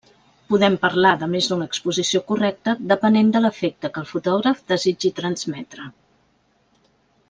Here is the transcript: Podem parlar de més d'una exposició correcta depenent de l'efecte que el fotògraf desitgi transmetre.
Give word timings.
Podem 0.51 0.77
parlar 0.85 1.11
de 1.23 1.27
més 1.33 1.49
d'una 1.51 1.67
exposició 1.71 2.23
correcta 2.33 2.75
depenent 2.93 3.31
de 3.37 3.43
l'efecte 3.45 3.95
que 3.97 4.05
el 4.05 4.11
fotògraf 4.17 4.67
desitgi 4.75 5.17
transmetre. 5.23 5.91